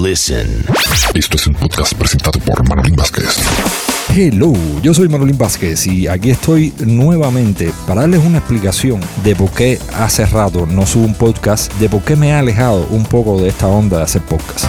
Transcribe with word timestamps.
Listen. 0.00 0.64
Esto 1.14 1.36
es 1.36 1.46
un 1.46 1.54
podcast 1.54 1.92
presentado 1.94 2.40
por 2.40 2.66
Manolín 2.66 2.96
Vázquez. 2.96 3.36
Hello, 4.16 4.54
yo 4.82 4.94
soy 4.94 5.06
Manolín 5.08 5.36
Vázquez 5.36 5.86
y 5.86 6.08
aquí 6.08 6.30
estoy 6.30 6.72
nuevamente 6.86 7.70
para 7.86 8.00
darles 8.00 8.24
una 8.24 8.38
explicación 8.38 9.00
de 9.22 9.36
por 9.36 9.50
qué 9.50 9.78
hace 9.94 10.24
rato 10.24 10.64
no 10.64 10.86
subo 10.86 11.04
un 11.04 11.14
podcast, 11.14 11.70
de 11.74 11.90
por 11.90 12.00
qué 12.02 12.16
me 12.16 12.28
he 12.28 12.32
alejado 12.32 12.86
un 12.90 13.04
poco 13.04 13.38
de 13.40 13.48
esta 13.48 13.66
onda 13.66 13.98
de 13.98 14.04
hacer 14.04 14.22
podcast. 14.22 14.64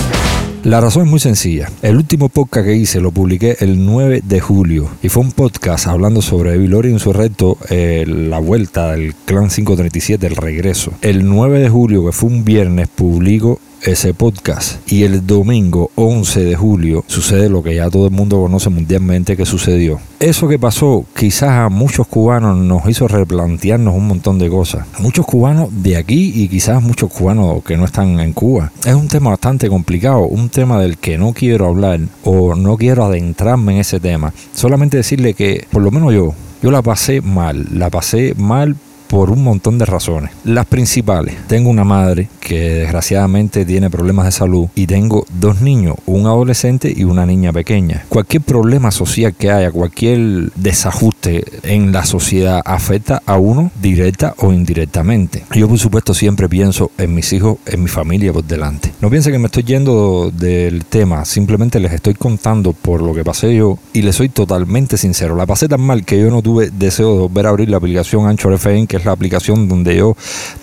La 0.64 0.82
razón 0.82 1.06
es 1.06 1.10
muy 1.10 1.20
sencilla. 1.20 1.70
El 1.82 1.96
último 1.96 2.28
podcast 2.28 2.66
que 2.66 2.76
hice 2.76 3.00
lo 3.00 3.12
publiqué 3.12 3.58
el 3.62 3.86
9 3.86 4.24
de 4.26 4.40
julio 4.42 4.90
y 5.02 5.10
fue 5.10 5.24
un 5.24 5.32
podcast 5.32 5.88
hablando 5.88 6.22
sobre 6.22 6.58
Vilori 6.58 6.92
en 6.92 7.00
su 7.00 7.14
reto, 7.14 7.58
eh, 7.70 8.04
la 8.08 8.40
vuelta 8.40 8.92
del 8.92 9.16
Clan 9.26 9.50
537, 9.50 10.28
el 10.28 10.36
regreso. 10.36 10.92
El 11.02 11.26
9 11.26 11.60
de 11.60 11.70
julio, 11.70 12.06
que 12.06 12.12
fue 12.12 12.30
un 12.30 12.44
viernes, 12.44 12.90
publico 12.90 13.60
ese 13.84 14.14
podcast. 14.14 14.80
Y 14.92 15.04
el 15.04 15.26
domingo 15.26 15.92
11 15.96 16.44
de 16.44 16.56
julio 16.56 17.04
sucede 17.08 17.50
lo 17.50 17.64
que 17.64 17.76
ya 17.76 17.90
todo 17.90 18.06
el 18.06 18.12
mundo 18.12 18.42
conoce 18.42 18.70
mundialmente 18.70 19.38
que 19.38 19.46
sucedió. 19.46 20.00
Eso 20.20 20.48
que 20.48 20.58
pasó 20.58 21.06
quizás 21.16 21.50
a 21.50 21.70
muchos 21.70 22.08
cubanos 22.08 22.58
nos 22.58 22.88
hizo 22.88 23.08
replantearnos 23.08 23.96
un 23.96 24.08
montón 24.08 24.40
de 24.40 24.50
cosas. 24.50 24.88
Muchos 25.00 25.26
cubanos 25.26 25.70
de 25.84 25.98
aquí 25.98 26.32
y 26.36 26.48
quizás 26.48 26.82
muchos 26.82 27.12
cubanos 27.12 27.64
que 27.64 27.78
no 27.78 27.86
están 27.86 28.20
en 28.20 28.34
Cuba. 28.34 28.72
Es 28.86 28.94
un 28.94 29.08
tema 29.08 29.32
bastante 29.32 29.70
complicado, 29.70 30.22
un 30.22 30.50
tema 30.50 30.80
del 30.80 30.98
que 30.98 31.18
no 31.18 31.34
quiero 31.34 31.68
hablar 31.68 32.00
o 32.24 32.56
no 32.56 32.78
quiero 32.78 33.06
adentrarme 33.06 33.74
en 33.74 33.80
ese 33.80 34.00
tema. 34.00 34.34
Solamente 34.54 34.98
decirle 34.98 35.34
que 35.34 35.68
por 35.72 35.82
lo 35.82 35.92
menos 35.92 36.14
yo, 36.14 36.34
yo 36.62 36.72
la 36.72 36.82
pasé 36.82 37.22
mal, 37.22 37.68
la 37.74 37.90
pasé 37.90 38.34
mal 38.38 38.76
por 39.14 39.30
un 39.30 39.44
montón 39.44 39.78
de 39.78 39.86
razones. 39.86 40.32
Las 40.44 40.66
principales, 40.66 41.36
tengo 41.46 41.70
una 41.70 41.84
madre 41.84 42.30
que 42.40 42.60
desgraciadamente 42.72 43.64
tiene 43.64 43.92
problemas 43.92 44.26
de 44.26 44.32
salud 44.32 44.70
y 44.74 44.88
tengo 44.88 45.24
dos 45.40 45.62
niños, 45.62 45.98
un 46.08 46.26
adolescente 46.26 46.92
y 46.94 47.04
una 47.04 47.24
niña 47.28 47.54
pequeña. 47.54 48.06
Cualquier 48.10 48.42
problema 48.42 48.90
social 48.90 49.36
que 49.36 49.52
haya, 49.52 49.70
cualquier 49.70 50.52
desajuste 50.56 51.46
en 51.62 51.92
la 51.92 52.06
sociedad 52.06 52.64
afecta 52.66 53.22
a 53.28 53.38
uno 53.38 53.70
directa 53.80 54.34
o 54.40 54.52
indirectamente. 54.52 55.46
Yo 55.54 55.70
por 55.70 55.78
supuesto 55.78 56.16
siempre 56.16 56.50
pienso 56.50 56.90
en 56.98 57.14
mis 57.14 57.32
hijos, 57.34 57.60
en 57.68 57.84
mi 57.84 57.90
familia 57.90 58.34
por 58.34 58.44
delante. 58.44 58.94
No 59.00 59.12
piense 59.12 59.32
que 59.32 59.38
me 59.38 59.46
estoy 59.46 59.62
yendo 59.62 60.32
del 60.32 60.86
tema, 60.86 61.24
simplemente 61.26 61.80
les 61.80 61.94
estoy 61.94 62.16
contando 62.16 62.74
por 62.74 63.00
lo 63.04 63.14
que 63.14 63.24
pasé 63.24 63.56
yo 63.56 63.78
y 63.94 64.02
les 64.02 64.16
soy 64.16 64.30
totalmente 64.30 64.98
sincero. 64.98 65.36
La 65.36 65.46
pasé 65.46 65.68
tan 65.68 65.82
mal 65.82 66.04
que 66.04 66.20
yo 66.20 66.32
no 66.32 66.42
tuve 66.42 66.72
deseo 66.72 67.14
de 67.14 67.20
volver 67.20 67.46
a 67.46 67.50
abrir 67.50 67.70
la 67.70 67.78
aplicación 67.78 68.26
Anchor 68.26 68.54
FM, 68.54 68.88
que 68.88 68.98
es 68.98 69.03
la 69.06 69.12
aplicación 69.12 69.68
donde 69.68 69.96
yo, 69.96 70.16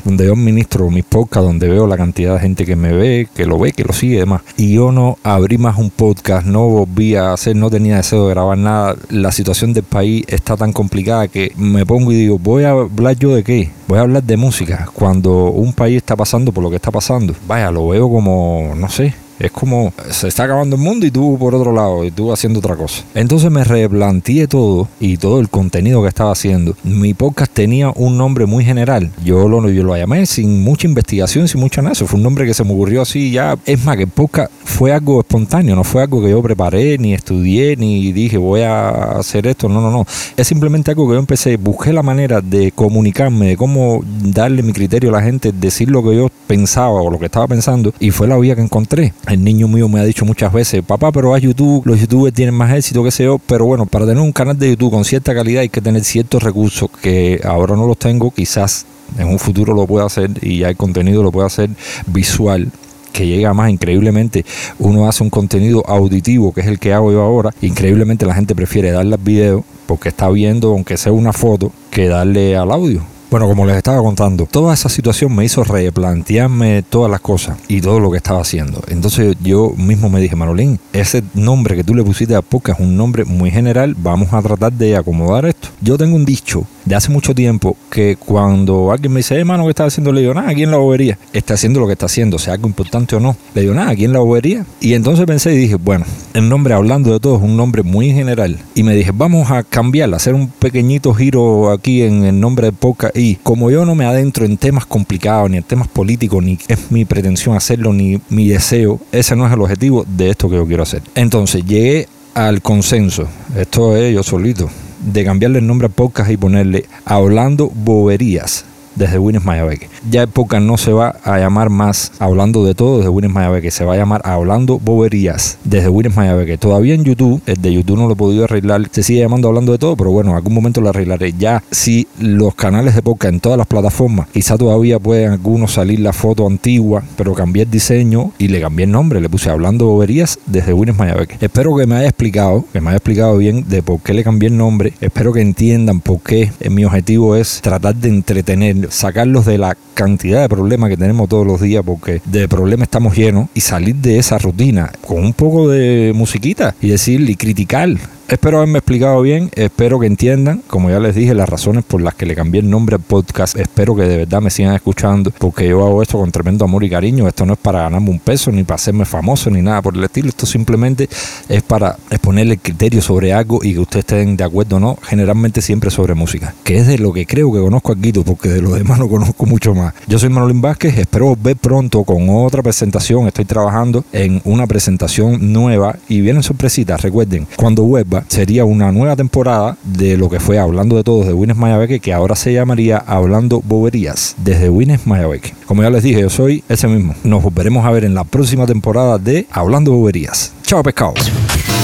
donde 0.05 0.27
yo 0.27 0.33
administro 0.33 0.91
mis 0.91 1.05
podcasts, 1.05 1.46
donde 1.46 1.69
veo 1.69 1.86
la 1.86 1.96
cantidad 1.96 2.34
de 2.34 2.41
gente 2.41 2.64
que 2.64 2.77
me 2.77 2.92
ve, 2.92 3.28
que 3.34 3.46
lo 3.46 3.58
ve, 3.58 3.72
que 3.72 3.84
lo 3.84 3.92
sigue 3.92 4.16
y 4.16 4.19
demás. 4.19 4.42
Y 4.56 4.74
yo 4.74 4.92
no 4.92 5.19
abrí 5.22 5.58
más 5.58 5.78
un 5.78 5.91
podcast, 5.91 6.46
no 6.46 6.68
volví 6.68 7.14
a 7.16 7.33
hacer, 7.33 7.56
no 7.56 7.70
tenía 7.70 7.96
deseo 7.96 8.27
de 8.27 8.34
grabar 8.34 8.58
nada. 8.58 8.96
La 9.08 9.33
situación 9.33 9.72
del 9.72 9.84
país 9.84 10.24
está 10.28 10.56
tan 10.56 10.72
complicada 10.72 11.28
que 11.28 11.52
me 11.56 11.86
pongo 11.86 12.12
y 12.12 12.16
digo, 12.16 12.38
voy 12.38 12.64
a 12.64 12.70
hablar 12.70 13.16
yo 13.16 13.34
de 13.34 13.44
qué? 13.44 13.70
Voy 13.88 13.98
a 13.98 14.02
hablar 14.02 14.22
de 14.22 14.36
música. 14.36 14.88
Cuando 14.92 15.50
un 15.50 15.72
país 15.72 15.96
está 15.96 16.16
pasando 16.16 16.52
por 16.52 16.62
lo 16.62 16.70
que 16.70 16.77
está 16.77 16.91
pasando, 16.91 17.34
vaya, 17.46 17.70
lo 17.70 17.88
veo 17.88 18.08
como, 18.11 18.74
no 18.77 18.88
sé, 18.88 19.14
es 19.41 19.50
como 19.50 19.92
se 20.10 20.28
está 20.28 20.44
acabando 20.44 20.77
el 20.77 20.83
mundo 20.83 21.06
y 21.06 21.10
tú 21.10 21.36
por 21.38 21.55
otro 21.55 21.72
lado, 21.72 22.05
y 22.05 22.10
tú 22.10 22.33
haciendo 22.33 22.58
otra 22.58 22.77
cosa. 22.77 23.02
Entonces 23.14 23.50
me 23.50 23.64
replanteé 23.64 24.46
todo 24.46 24.88
y 25.00 25.16
todo 25.16 25.41
el 25.41 25.48
contenido 25.48 26.02
que 26.02 26.08
estaba 26.08 26.33
haciendo. 26.33 26.77
Mi 26.84 27.14
podcast 27.14 27.52
tenía 27.52 27.91
un 27.96 28.18
nombre 28.18 28.46
muy 28.46 28.64
general. 28.64 29.11
Yo 29.24 29.48
lo, 29.48 29.68
yo 29.70 29.83
lo 29.83 29.96
llamé 29.96 30.27
sin 30.27 30.62
mucha 30.62 30.86
investigación, 30.86 31.48
sin 31.48 31.61
mucho 31.61 31.83
nada. 31.83 31.94
Fue 31.94 32.16
un 32.16 32.22
nombre 32.22 32.46
que 32.46 32.55
se 32.55 32.64
me 32.64 32.72
ocurrió 32.72 33.02
así 33.02 33.30
ya. 33.30 33.56
Es 33.64 33.84
más, 33.84 33.96
que 33.96 34.05
el 34.05 34.08
podcast 34.08 34.52
fue 34.70 34.92
algo 34.92 35.20
espontáneo, 35.20 35.74
no 35.76 35.84
fue 35.84 36.02
algo 36.02 36.22
que 36.22 36.30
yo 36.30 36.40
preparé, 36.42 36.96
ni 36.96 37.12
estudié, 37.12 37.76
ni 37.76 38.12
dije 38.12 38.38
voy 38.38 38.62
a 38.62 39.18
hacer 39.18 39.46
esto. 39.46 39.68
No, 39.68 39.80
no, 39.80 39.90
no. 39.90 40.06
Es 40.36 40.46
simplemente 40.46 40.92
algo 40.92 41.06
que 41.08 41.14
yo 41.14 41.18
empecé, 41.18 41.56
busqué 41.56 41.92
la 41.92 42.02
manera 42.02 42.40
de 42.40 42.72
comunicarme, 42.72 43.48
de 43.48 43.56
cómo 43.56 44.00
darle 44.05 44.62
mi 44.62 44.72
criterio 44.72 45.11
a 45.11 45.12
la 45.14 45.22
gente, 45.22 45.52
decir 45.52 45.90
lo 45.90 46.02
que 46.02 46.17
yo 46.17 46.30
pensaba 46.46 47.02
o 47.02 47.11
lo 47.11 47.18
que 47.18 47.27
estaba 47.27 47.46
pensando, 47.48 47.92
y 47.98 48.11
fue 48.11 48.27
la 48.27 48.39
vía 48.39 48.55
que 48.55 48.62
encontré. 48.62 49.12
El 49.27 49.45
niño 49.45 49.68
mío 49.68 49.89
me 49.89 50.00
ha 50.00 50.05
dicho 50.05 50.24
muchas 50.24 50.52
veces, 50.52 50.83
papá, 50.83 51.12
pero 51.12 51.34
a 51.34 51.39
YouTube, 51.39 51.83
los 51.84 52.00
youtubers 52.00 52.34
tienen 52.34 52.55
más 52.55 52.72
éxito, 52.72 53.02
que 53.05 53.11
sé 53.11 53.24
yo, 53.24 53.39
pero 53.39 53.66
bueno, 53.66 53.86
para 53.86 54.06
tener 54.06 54.22
un 54.22 54.33
canal 54.33 54.58
de 54.58 54.70
YouTube 54.70 54.92
con 54.92 55.05
cierta 55.05 55.34
calidad 55.34 55.62
hay 55.62 55.68
que 55.68 55.80
tener 55.80 56.05
ciertos 56.05 56.42
recursos 56.42 56.89
que 57.02 57.40
ahora 57.45 57.77
no 57.77 57.86
los 57.86 57.98
tengo, 57.98 58.30
quizás 58.30 58.86
en 59.18 59.27
un 59.27 59.39
futuro 59.39 59.74
lo 59.74 59.86
pueda 59.86 60.06
hacer 60.06 60.30
y 60.40 60.58
ya 60.58 60.68
el 60.68 60.77
contenido 60.77 61.22
lo 61.22 61.33
pueda 61.33 61.48
hacer 61.48 61.70
visual 62.06 62.70
que 63.12 63.26
llega 63.26 63.54
más 63.54 63.70
increíblemente. 63.70 64.44
Uno 64.78 65.08
hace 65.08 65.22
un 65.22 65.30
contenido 65.30 65.82
auditivo, 65.86 66.52
que 66.52 66.60
es 66.60 66.66
el 66.66 66.78
que 66.78 66.92
hago 66.92 67.12
yo 67.12 67.22
ahora. 67.22 67.50
Increíblemente 67.60 68.26
la 68.26 68.34
gente 68.34 68.54
prefiere 68.54 68.90
darle 68.90 69.14
al 69.14 69.20
video 69.20 69.64
porque 69.86 70.08
está 70.08 70.28
viendo, 70.30 70.72
aunque 70.72 70.96
sea 70.96 71.12
una 71.12 71.32
foto, 71.32 71.72
que 71.90 72.08
darle 72.08 72.56
al 72.56 72.70
audio. 72.70 73.02
Bueno, 73.30 73.46
como 73.46 73.64
les 73.64 73.76
estaba 73.76 74.02
contando, 74.02 74.46
toda 74.46 74.74
esa 74.74 74.88
situación 74.88 75.32
me 75.32 75.44
hizo 75.44 75.62
replantearme 75.62 76.82
todas 76.82 77.08
las 77.08 77.20
cosas 77.20 77.56
y 77.68 77.80
todo 77.80 78.00
lo 78.00 78.10
que 78.10 78.16
estaba 78.16 78.40
haciendo. 78.40 78.82
Entonces 78.88 79.36
yo 79.40 79.72
mismo 79.77 80.08
me 80.08 80.20
dije, 80.20 80.34
Manolín, 80.34 80.80
ese 80.92 81.22
nombre 81.34 81.77
que 81.77 81.84
tú 81.84 81.94
le 81.94 82.02
pusiste 82.02 82.34
a 82.34 82.42
poca 82.42 82.72
es 82.72 82.80
un 82.80 82.96
nombre 82.96 83.24
muy 83.24 83.52
general, 83.52 83.94
vamos 83.96 84.32
a 84.32 84.42
tratar 84.42 84.72
de 84.72 84.96
acomodar 84.96 85.46
esto. 85.46 85.68
Yo 85.80 85.96
tengo 85.96 86.16
un 86.16 86.24
dicho 86.24 86.64
de 86.85 86.95
hace 86.95 87.11
mucho 87.11 87.35
tiempo 87.35 87.77
que 87.91 88.17
cuando 88.17 88.91
alguien 88.91 89.13
me 89.13 89.20
dice, 89.20 89.36
hermano, 89.36 89.64
¿qué 89.64 89.70
está 89.70 89.85
haciendo? 89.85 90.13
Le 90.13 90.23
digo, 90.23 90.35
nada, 90.35 90.51
aquí 90.51 90.63
en 90.63 90.70
la 90.70 90.77
bobería. 90.79 91.18
Está 91.33 91.55
haciendo 91.55 91.80
lo 91.80 91.86
que 91.86 91.92
está 91.92 92.07
haciendo, 92.07 92.39
sea 92.39 92.55
algo 92.55 92.68
importante 92.68 93.17
o 93.17 93.20
no. 93.20 93.36
Le 93.55 93.63
digo, 93.63 93.74
nada, 93.74 93.91
aquí 93.91 94.05
en 94.05 94.13
la 94.13 94.20
bobería. 94.20 94.64
Y 94.80 94.95
entonces 94.95 95.27
pensé 95.27 95.52
y 95.55 95.57
dije, 95.57 95.77
bueno, 95.77 96.05
el 96.35 96.48
nombre 96.48 96.74
hablando 96.74 97.13
de 97.13 97.20
todo 97.20 97.36
es 97.36 97.42
un 97.42 97.57
nombre 97.57 97.83
muy 97.83 98.13
general. 98.13 98.58
Y 98.74 98.83
me 98.83 98.95
dije, 98.95 99.13
vamos 99.14 99.51
a 99.51 99.63
cambiarla, 99.63 100.17
hacer 100.17 100.35
un 100.35 100.48
pequeñito 100.48 101.14
giro 101.14 101.70
aquí 101.70 102.02
en 102.02 102.24
el 102.24 102.40
nombre 102.40 102.69
de 102.69 102.73
Poca. 102.73 103.11
Y 103.14 103.36
como 103.36 103.70
yo 103.70 103.85
no 103.85 103.95
me 103.95 104.05
adentro 104.05 104.45
en 104.45 104.57
temas 104.57 104.86
complicados, 104.86 105.51
ni 105.51 105.58
en 105.58 105.63
temas 105.63 105.89
políticos, 105.89 106.42
ni 106.42 106.58
es 106.69 106.90
mi 106.90 107.05
pretensión 107.05 107.57
hacerlo, 107.57 107.92
ni 107.92 108.20
mi 108.29 108.48
deseo, 108.48 109.01
ese 109.13 109.36
no 109.36 109.46
es 109.46 109.52
el 109.52 109.61
objetivo 109.61 110.05
de 110.07 110.30
esto 110.30 110.48
que 110.48 110.57
yo 110.57 110.67
quiero 110.67 110.83
hacer. 110.83 111.02
Entonces 111.14 111.64
llegué 111.64 112.08
al 112.35 112.63
consenso, 112.63 113.27
esto 113.57 113.96
es 113.96 114.14
yo 114.14 114.23
solito, 114.23 114.70
de 115.00 115.24
cambiarle 115.24 115.58
el 115.58 115.66
nombre 115.66 115.86
a 115.86 115.90
podcast 115.90 116.30
y 116.30 116.36
ponerle 116.36 116.86
Hablando 117.05 117.70
Boberías 117.74 118.64
desde 118.95 119.18
Winnes 119.18 119.45
Mayabeque. 119.45 119.89
Ya 120.11 120.23
el 120.23 120.28
podcast 120.28 120.62
no 120.62 120.77
se 120.77 120.92
va 120.92 121.17
a 121.24 121.39
llamar 121.39 121.70
más 121.70 122.12
Hablando 122.18 122.64
de 122.64 122.74
todo 122.74 122.98
desde 122.98 123.08
Winnes 123.08 123.33
Mayabeque, 123.33 123.70
se 123.70 123.84
va 123.84 123.95
a 123.95 123.96
llamar 123.96 124.23
Hablando 124.24 124.78
Boberías 124.78 125.58
desde 125.64 125.89
Winnes 125.89 126.17
Mayabeque. 126.17 126.58
Todavía 126.58 126.95
en 126.95 127.05
YouTube, 127.05 127.42
el 127.46 127.61
de 127.61 127.73
YouTube 127.73 127.96
no 127.96 128.06
lo 128.06 128.14
he 128.14 128.17
podido 128.17 128.44
arreglar, 128.44 128.88
se 128.90 129.02
sigue 129.02 129.20
llamando 129.20 129.49
Hablando 129.49 129.73
de 129.73 129.78
todo, 129.78 129.96
pero 129.96 130.11
bueno, 130.11 130.31
en 130.31 130.37
algún 130.37 130.55
momento 130.55 130.81
lo 130.81 130.88
arreglaré. 130.88 131.32
Ya 131.38 131.62
si 131.70 132.06
los 132.19 132.55
canales 132.55 132.94
de 132.94 133.02
podcast 133.02 133.34
en 133.34 133.40
todas 133.40 133.58
las 133.58 133.67
plataformas, 133.67 134.28
quizá 134.28 134.56
todavía 134.56 134.99
pueden 134.99 135.32
algunos 135.32 135.72
salir 135.72 136.00
la 136.00 136.12
foto 136.12 136.46
antigua, 136.46 137.02
pero 137.17 137.34
cambié 137.34 137.64
el 137.64 137.70
diseño 137.70 138.32
y 138.38 138.49
le 138.49 138.61
cambié 138.61 138.84
el 138.84 138.93
nombre, 138.93 139.20
le 139.20 139.28
puse 139.28 139.50
Hablando 139.50 139.87
Boberías 139.87 140.38
desde 140.46 140.72
Winnes 140.72 140.99
Mayabeque. 140.99 141.37
Espero 141.40 141.76
que 141.76 141.87
me 141.87 141.96
haya 141.96 142.08
explicado, 142.08 142.64
que 142.72 142.81
me 142.81 142.88
haya 142.88 142.96
explicado 142.96 143.37
bien 143.37 143.69
de 143.69 143.82
por 143.82 144.00
qué 144.00 144.14
le 144.14 144.25
cambié 144.25 144.49
el 144.49 144.56
nombre. 144.56 144.93
Espero 145.00 145.32
que 145.32 145.40
entiendan 145.40 146.00
por 146.00 146.20
qué 146.20 146.50
mi 146.70 146.84
objetivo 146.84 147.37
es 147.37 147.61
tratar 147.61 147.94
de 147.94 148.08
entretener 148.08 148.80
sacarlos 148.91 149.46
de 149.46 149.58
la 149.58 149.76
cantidad 149.94 150.41
de 150.41 150.49
problemas 150.49 150.91
que 150.91 150.96
tenemos 150.96 151.29
todos 151.29 151.46
los 151.46 151.61
días, 151.61 151.82
porque 151.85 152.23
de 152.25 152.49
problemas 152.49 152.87
estamos 152.87 153.17
llenos, 153.17 153.49
y 153.55 153.61
salir 153.61 153.96
de 153.96 154.19
esa 154.19 154.38
rutina 154.38 154.93
con 155.06 155.25
un 155.25 155.32
poco 155.32 155.69
de 155.69 156.12
musiquita 156.14 156.75
y 156.81 156.88
decir 156.88 157.29
y 157.29 157.37
criticar 157.37 157.90
Espero 158.31 158.58
haberme 158.58 158.79
explicado 158.79 159.20
bien, 159.23 159.50
espero 159.56 159.99
que 159.99 160.06
entiendan, 160.06 160.62
como 160.69 160.88
ya 160.88 161.00
les 161.00 161.17
dije, 161.17 161.35
las 161.35 161.49
razones 161.49 161.82
por 161.82 162.00
las 162.00 162.14
que 162.14 162.26
le 162.26 162.37
cambié 162.37 162.61
el 162.61 162.70
nombre 162.70 162.94
al 162.94 163.02
podcast. 163.02 163.56
Espero 163.56 163.96
que 163.96 164.02
de 164.02 164.19
verdad 164.19 164.41
me 164.41 164.50
sigan 164.50 164.73
escuchando, 164.73 165.32
porque 165.37 165.67
yo 165.67 165.85
hago 165.85 166.00
esto 166.00 166.17
con 166.17 166.31
tremendo 166.31 166.64
amor 166.64 166.85
y 166.85 166.90
cariño. 166.90 167.26
Esto 167.26 167.44
no 167.44 167.55
es 167.55 167.58
para 167.58 167.82
ganarme 167.82 168.08
un 168.08 168.20
peso, 168.20 168.52
ni 168.52 168.62
para 168.62 168.76
hacerme 168.76 169.05
famoso, 169.05 169.50
ni 169.50 169.62
nada 169.62 169.82
por 169.82 169.96
el 169.96 170.04
estilo. 170.04 170.28
Esto 170.28 170.46
simplemente 170.46 171.08
es 171.49 171.62
para 171.64 171.96
exponerle 172.08 172.58
criterio 172.58 173.02
sobre 173.02 173.32
algo 173.32 173.64
y 173.64 173.72
que 173.72 173.81
ustedes 173.81 174.04
estén 174.04 174.37
de 174.37 174.44
acuerdo 174.44 174.76
o 174.76 174.81
no, 174.81 174.96
generalmente 175.02 175.60
siempre 175.60 175.90
sobre 175.90 176.14
música, 176.14 176.54
que 176.62 176.78
es 176.78 176.87
de 176.87 176.99
lo 176.99 177.12
que 177.12 177.26
creo 177.26 177.52
que 177.52 177.58
conozco 177.58 177.90
aquí, 177.90 178.12
porque 178.12 178.49
de 178.49 178.62
lo 178.62 178.75
demás 178.76 179.00
no 179.00 179.08
conozco 179.08 179.44
mucho 179.44 179.75
más. 179.75 179.93
Yo 180.06 180.20
soy 180.20 180.28
Manolín 180.28 180.60
Vázquez, 180.60 180.96
espero 180.96 181.34
ver 181.34 181.56
pronto 181.56 182.04
con 182.04 182.28
otra 182.28 182.62
presentación. 182.62 183.26
Estoy 183.26 183.44
trabajando 183.44 184.04
en 184.12 184.40
una 184.44 184.69
presentación 184.69 185.52
nueva 185.52 185.96
y 186.08 186.20
vienen 186.20 186.44
sorpresitas. 186.44 187.02
Recuerden, 187.02 187.49
cuando 187.56 187.82
vuelva 187.82 188.19
sería 188.28 188.64
una 188.64 188.93
nueva 188.93 189.17
temporada 189.17 189.76
de 189.84 190.17
lo 190.17 190.28
que 190.28 190.40
fue 190.40 190.58
Hablando 190.58 190.96
de 190.96 191.05
Todos 191.05 191.26
de 191.26 191.32
Wines 191.32 191.56
Mayabeque, 191.56 192.00
que 192.00 192.12
ahora 192.12 192.37
se 192.37 192.52
llamaría 192.52 192.99
Hablando 192.99 193.62
Boberías 193.64 194.34
desde 194.38 194.70
Wines 194.70 195.06
Mayabeque. 195.06 195.55
Como 195.67 195.82
ya 195.82 195.90
les 195.90 196.02
dije, 196.02 196.20
yo 196.20 196.31
soy 196.31 196.64
ese 196.69 196.88
mismo. 196.88 197.14
Nos 197.25 197.43
volveremos 197.43 197.84
a 197.84 197.90
ver 197.90 198.05
en 198.05 198.14
la 198.14 198.25
próxima 198.25 198.67
temporada 198.67 199.19
de 199.19 199.46
Hablando 199.50 199.93
Boberías. 199.93 200.52
Chao, 200.62 200.82
pescados. 200.82 201.31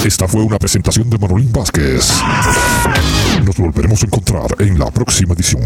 Esta 0.05 0.27
fue 0.27 0.43
una 0.43 0.57
presentación 0.57 1.09
de 1.09 1.17
Manolín 1.17 1.51
Vázquez. 1.51 2.21
Nos 3.43 3.57
volveremos 3.57 4.01
a 4.03 4.05
encontrar 4.05 4.47
en 4.59 4.79
la 4.79 4.89
próxima 4.91 5.33
edición. 5.33 5.61